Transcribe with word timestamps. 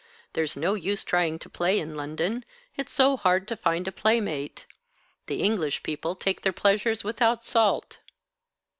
There's 0.33 0.57
no 0.57 0.73
use 0.73 1.03
trying 1.03 1.37
to 1.37 1.47
play 1.47 1.77
in 1.79 1.93
London. 1.95 2.43
It's 2.75 2.91
so 2.91 3.15
hard 3.17 3.47
to 3.47 3.55
find 3.55 3.87
a 3.87 3.91
playmate. 3.91 4.65
The 5.27 5.43
English 5.43 5.83
people 5.83 6.15
take 6.15 6.41
their 6.41 6.51
pleasures 6.51 7.03
without 7.03 7.43
salt." 7.43 7.99